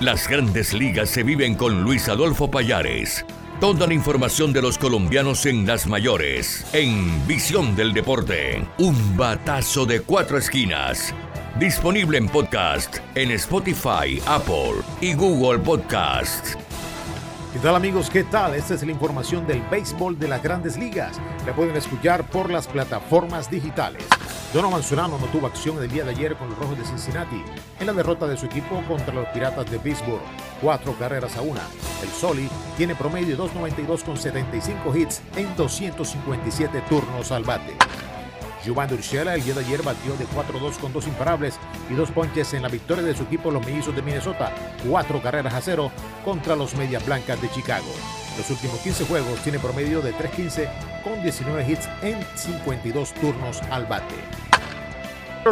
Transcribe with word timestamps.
Las 0.00 0.28
grandes 0.28 0.74
ligas 0.74 1.08
se 1.08 1.22
viven 1.22 1.54
con 1.54 1.84
Luis 1.84 2.08
Adolfo 2.08 2.50
Payares. 2.50 3.24
Toda 3.60 3.86
la 3.86 3.94
información 3.94 4.52
de 4.52 4.60
los 4.60 4.76
colombianos 4.76 5.46
en 5.46 5.64
las 5.64 5.86
mayores, 5.86 6.66
en 6.72 7.24
Visión 7.28 7.76
del 7.76 7.92
Deporte. 7.92 8.66
Un 8.78 9.16
batazo 9.16 9.86
de 9.86 10.00
cuatro 10.00 10.36
esquinas. 10.36 11.14
Disponible 11.60 12.18
en 12.18 12.28
podcast 12.28 12.96
en 13.14 13.30
Spotify, 13.30 14.20
Apple 14.26 14.82
y 15.00 15.14
Google 15.14 15.60
Podcast. 15.60 16.56
¿Qué 17.52 17.60
tal 17.60 17.76
amigos? 17.76 18.10
¿Qué 18.10 18.24
tal? 18.24 18.56
Esta 18.56 18.74
es 18.74 18.82
la 18.82 18.90
información 18.90 19.46
del 19.46 19.62
béisbol 19.70 20.18
de 20.18 20.26
las 20.26 20.42
grandes 20.42 20.76
ligas. 20.76 21.20
La 21.46 21.54
pueden 21.54 21.76
escuchar 21.76 22.28
por 22.28 22.50
las 22.50 22.66
plataformas 22.66 23.48
digitales. 23.48 24.02
Donovan 24.54 24.84
Solano 24.84 25.18
no 25.18 25.26
tuvo 25.26 25.48
acción 25.48 25.82
el 25.82 25.90
día 25.90 26.04
de 26.04 26.12
ayer 26.12 26.36
con 26.36 26.48
los 26.48 26.56
Rojos 26.56 26.78
de 26.78 26.84
Cincinnati 26.84 27.42
en 27.80 27.86
la 27.88 27.92
derrota 27.92 28.28
de 28.28 28.36
su 28.36 28.46
equipo 28.46 28.80
contra 28.86 29.12
los 29.12 29.26
Piratas 29.30 29.68
de 29.68 29.80
Pittsburgh, 29.80 30.22
cuatro 30.62 30.96
carreras 30.96 31.36
a 31.36 31.42
una. 31.42 31.62
El 32.00 32.08
Soli 32.08 32.48
tiene 32.76 32.94
promedio 32.94 33.36
de 33.36 33.42
2.92 33.42 34.04
con 34.04 34.16
75 34.16 34.96
hits 34.96 35.22
en 35.34 35.56
257 35.56 36.82
turnos 36.82 37.32
al 37.32 37.42
bate. 37.42 37.76
Giovanni 38.64 38.94
Urshela 38.94 39.34
el 39.34 39.42
día 39.42 39.54
de 39.54 39.60
ayer 39.64 39.82
batió 39.82 40.16
de 40.16 40.26
4-2 40.26 40.78
con 40.78 40.92
dos 40.92 41.08
imparables 41.08 41.58
y 41.90 41.94
dos 41.94 42.12
ponches 42.12 42.54
en 42.54 42.62
la 42.62 42.68
victoria 42.68 43.02
de 43.02 43.16
su 43.16 43.24
equipo 43.24 43.50
los 43.50 43.66
mellizos 43.66 43.96
de 43.96 44.02
Minnesota, 44.02 44.54
cuatro 44.88 45.20
carreras 45.20 45.54
a 45.54 45.60
cero 45.62 45.90
contra 46.24 46.54
los 46.54 46.76
Medias 46.76 47.04
Blancas 47.04 47.42
de 47.42 47.50
Chicago. 47.50 47.92
Los 48.38 48.48
últimos 48.50 48.78
15 48.78 49.04
juegos 49.06 49.40
tiene 49.40 49.58
promedio 49.58 50.00
de 50.00 50.14
3-15 50.14 50.68
con 51.02 51.20
19 51.22 51.72
hits 51.72 51.88
en 52.02 52.24
52 52.36 53.14
turnos 53.14 53.60
al 53.70 53.86
bate. 53.86 54.43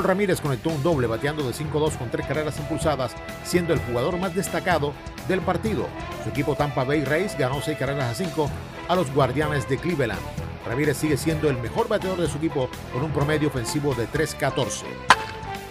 Ramírez 0.00 0.40
conectó 0.40 0.70
un 0.70 0.82
doble 0.82 1.06
bateando 1.06 1.46
de 1.46 1.52
5-2 1.52 1.98
con 1.98 2.10
tres 2.10 2.26
carreras 2.26 2.58
impulsadas, 2.58 3.12
siendo 3.44 3.74
el 3.74 3.80
jugador 3.80 4.16
más 4.18 4.34
destacado 4.34 4.92
del 5.28 5.40
partido. 5.40 5.86
Su 6.22 6.30
equipo 6.30 6.54
Tampa 6.54 6.84
Bay 6.84 7.04
Rays 7.04 7.36
ganó 7.36 7.60
6 7.60 7.76
carreras 7.76 8.10
a 8.10 8.14
5 8.14 8.50
a 8.88 8.96
los 8.96 9.12
Guardianes 9.12 9.68
de 9.68 9.78
Cleveland. 9.78 10.20
Ramírez 10.66 10.96
sigue 10.96 11.16
siendo 11.16 11.50
el 11.50 11.58
mejor 11.58 11.88
bateador 11.88 12.20
de 12.20 12.28
su 12.28 12.38
equipo 12.38 12.68
con 12.92 13.02
un 13.02 13.10
promedio 13.10 13.48
ofensivo 13.48 13.94
de 13.94 14.08
3-14. 14.08 14.84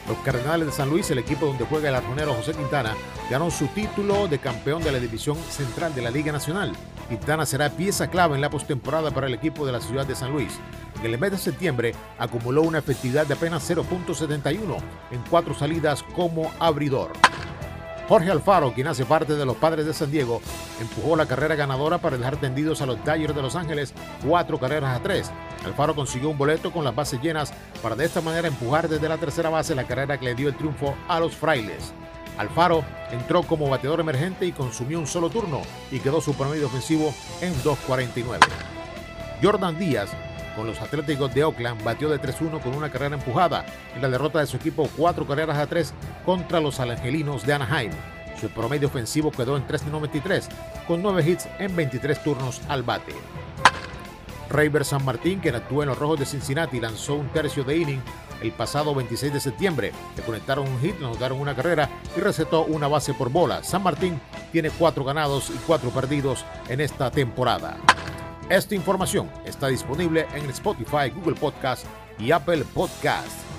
Los 0.07 0.17
Cardenales 0.25 0.67
de 0.67 0.73
San 0.73 0.89
Luis, 0.89 1.09
el 1.09 1.19
equipo 1.19 1.45
donde 1.45 1.65
juega 1.65 1.89
el 1.89 1.95
arjonero 1.95 2.33
José 2.33 2.53
Quintana, 2.53 2.95
ganó 3.29 3.49
su 3.49 3.67
título 3.67 4.27
de 4.27 4.39
campeón 4.39 4.83
de 4.83 4.91
la 4.91 4.99
División 4.99 5.37
Central 5.49 5.95
de 5.95 6.01
la 6.01 6.11
Liga 6.11 6.31
Nacional. 6.31 6.73
Quintana 7.07 7.45
será 7.45 7.69
pieza 7.69 8.09
clave 8.09 8.35
en 8.35 8.41
la 8.41 8.49
postemporada 8.49 9.11
para 9.11 9.27
el 9.27 9.33
equipo 9.33 9.65
de 9.65 9.71
la 9.71 9.79
ciudad 9.79 10.05
de 10.05 10.15
San 10.15 10.31
Luis. 10.31 10.59
En 11.01 11.11
el 11.11 11.19
mes 11.19 11.31
de 11.31 11.37
septiembre 11.37 11.95
acumuló 12.19 12.61
una 12.61 12.77
efectividad 12.77 13.25
de 13.25 13.33
apenas 13.33 13.67
0.71 13.67 14.77
en 15.11 15.21
cuatro 15.29 15.55
salidas 15.55 16.03
como 16.15 16.51
abridor. 16.59 17.11
Jorge 18.07 18.29
Alfaro, 18.29 18.73
quien 18.73 18.87
hace 18.87 19.05
parte 19.05 19.35
de 19.35 19.45
los 19.45 19.55
Padres 19.55 19.85
de 19.85 19.93
San 19.93 20.11
Diego, 20.11 20.41
empujó 20.79 21.15
la 21.15 21.25
carrera 21.25 21.55
ganadora 21.55 21.97
para 21.97 22.17
dejar 22.17 22.37
tendidos 22.37 22.81
a 22.81 22.85
los 22.85 23.03
Dodgers 23.03 23.33
de 23.33 23.41
Los 23.41 23.55
Ángeles 23.55 23.93
cuatro 24.27 24.59
carreras 24.59 24.99
a 24.99 25.01
tres. 25.01 25.31
Alfaro 25.65 25.95
consiguió 25.95 26.29
un 26.29 26.37
boleto 26.37 26.71
con 26.71 26.83
las 26.83 26.93
bases 26.93 27.21
llenas 27.21 27.53
para 27.81 27.95
de 27.95 28.05
esta 28.05 28.21
manera 28.21 28.47
empujar 28.47 28.87
desde 28.87 29.09
la 29.09 29.17
tercera 29.17 29.49
base 29.49 29.73
la 29.73 29.87
carrera 29.87 30.19
que 30.19 30.25
le 30.25 30.35
dio 30.35 30.49
el 30.49 30.57
triunfo 30.57 30.93
a 31.07 31.19
los 31.19 31.35
Frailes. 31.35 31.93
Alfaro 32.37 32.83
entró 33.11 33.43
como 33.43 33.69
bateador 33.69 34.01
emergente 34.01 34.45
y 34.45 34.51
consumió 34.51 34.99
un 34.99 35.07
solo 35.07 35.29
turno 35.29 35.61
y 35.89 35.99
quedó 35.99 36.21
su 36.21 36.33
promedio 36.33 36.67
ofensivo 36.67 37.13
en 37.39 37.53
2.49. 37.63 38.39
Jordan 39.41 39.79
Díaz 39.79 40.09
con 40.55 40.67
los 40.67 40.81
Atléticos 40.81 41.33
de 41.33 41.43
Oakland 41.43 41.83
batió 41.83 42.09
de 42.09 42.19
3-1 42.19 42.61
con 42.61 42.75
una 42.75 42.91
carrera 42.91 43.15
empujada 43.15 43.65
en 43.95 44.01
la 44.01 44.09
derrota 44.09 44.39
de 44.39 44.47
su 44.47 44.57
equipo 44.57 44.89
cuatro 44.97 45.25
carreras 45.25 45.57
a 45.57 45.67
tres 45.67 45.93
contra 46.25 46.59
los 46.59 46.79
Angelinos 46.79 47.45
de 47.45 47.53
Anaheim. 47.53 47.91
Su 48.39 48.49
promedio 48.49 48.87
ofensivo 48.87 49.31
quedó 49.31 49.57
en 49.57 49.67
3.93 49.67 50.47
con 50.87 51.01
9 51.01 51.23
hits 51.27 51.47
en 51.59 51.75
23 51.75 52.23
turnos 52.23 52.61
al 52.67 52.83
bate. 52.83 53.13
Rayber 54.49 54.83
San 54.83 55.05
Martín, 55.05 55.39
quien 55.39 55.55
actuó 55.55 55.83
en 55.83 55.89
los 55.89 55.97
Rojos 55.97 56.19
de 56.19 56.25
Cincinnati, 56.25 56.79
lanzó 56.79 57.15
un 57.15 57.29
tercio 57.29 57.63
de 57.63 57.77
inning 57.77 58.01
el 58.41 58.51
pasado 58.51 58.93
26 58.93 59.33
de 59.33 59.39
septiembre. 59.39 59.91
Le 60.17 60.23
conectaron 60.23 60.67
un 60.67 60.79
hit, 60.81 60.99
le 60.99 61.05
anotaron 61.05 61.39
una 61.39 61.55
carrera 61.55 61.89
y 62.17 62.19
recetó 62.19 62.65
una 62.65 62.87
base 62.87 63.13
por 63.13 63.29
bola. 63.29 63.63
San 63.63 63.83
Martín 63.83 64.19
tiene 64.51 64.69
cuatro 64.71 65.03
ganados 65.03 65.49
y 65.49 65.57
cuatro 65.65 65.89
perdidos 65.91 66.45
en 66.67 66.81
esta 66.81 67.11
temporada. 67.11 67.77
Esta 68.51 68.75
información 68.75 69.31
está 69.45 69.67
disponible 69.67 70.27
en 70.35 70.49
Spotify, 70.49 71.09
Google 71.15 71.35
Podcast 71.35 71.85
y 72.19 72.31
Apple 72.31 72.65
Podcast. 72.73 73.50